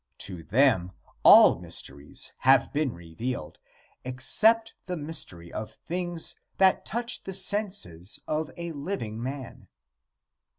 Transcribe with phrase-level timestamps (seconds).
[0.17, 3.59] To them all mysteries have been revealed,
[4.03, 9.67] except the mystery of things that touch the senses of a living man.